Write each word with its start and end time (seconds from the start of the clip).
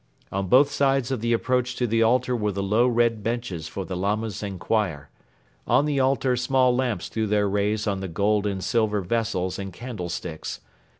On 0.31 0.47
both 0.47 0.71
sides 0.71 1.11
of 1.11 1.21
the 1.21 1.31
approach 1.31 1.75
to 1.75 1.85
the 1.85 2.01
altar 2.01 2.35
were 2.35 2.51
the 2.51 2.63
low 2.63 2.87
red 2.87 3.21
benches 3.21 3.67
for 3.67 3.85
the 3.85 3.95
Lamas 3.95 4.41
and 4.41 4.59
choir. 4.59 5.11
On 5.67 5.85
the 5.85 5.99
altar 5.99 6.35
small 6.35 6.75
lamps 6.75 7.07
threw 7.07 7.27
their 7.27 7.47
rays 7.47 7.85
on 7.85 7.99
the 7.99 8.07
gold 8.07 8.47
and 8.47 8.63
silver 8.63 9.01
vessels 9.01 9.59
and 9.59 9.71
candlesticks. 9.71 10.59